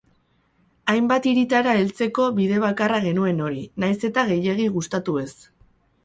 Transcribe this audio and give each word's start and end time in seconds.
Hainbat 0.91 1.25
hiritara 1.31 1.75
heltzeko 1.81 2.25
bide 2.39 2.61
bakarra 2.63 3.01
genuen 3.03 3.43
hori, 3.49 3.59
nahiz 3.83 3.99
eta 4.09 4.23
gehiegi 4.31 4.65
gustatu 4.79 5.19
ez. 5.25 5.29